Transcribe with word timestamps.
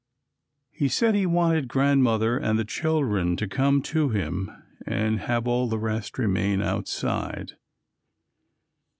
He 0.71 0.87
said 0.87 1.13
he 1.13 1.27
wanted 1.27 1.67
"Grandmother 1.67 2.35
and 2.35 2.57
the 2.57 2.65
children 2.65 3.35
to 3.35 3.47
come 3.47 3.83
to 3.83 4.09
him 4.09 4.49
and 4.87 5.19
have 5.19 5.47
all 5.47 5.67
the 5.67 5.77
rest 5.77 6.17
remain 6.17 6.59
outside." 6.59 7.51